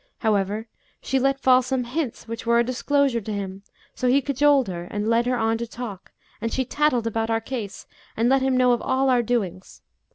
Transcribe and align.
However, 0.17 0.67
she 0.99 1.19
let 1.19 1.39
fall 1.39 1.61
some 1.61 1.83
hints, 1.83 2.27
which 2.27 2.43
were 2.43 2.57
a 2.57 2.63
disclosure 2.63 3.21
to 3.21 3.31
him; 3.31 3.61
so 3.93 4.07
he 4.07 4.19
cajoled 4.19 4.67
her 4.67 4.85
and 4.85 5.07
led 5.07 5.27
her 5.27 5.37
on 5.37 5.59
to 5.59 5.67
talk, 5.67 6.11
and 6.41 6.51
she 6.51 6.65
tattled 6.65 7.05
about 7.05 7.29
our 7.29 7.39
case 7.39 7.85
and 8.17 8.27
let 8.27 8.41
him 8.41 8.57
know 8.57 8.71
of 8.71 8.81
all 8.81 9.11
our 9.11 9.21
doings. 9.21 9.83